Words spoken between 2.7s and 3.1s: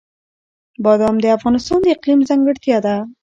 ده.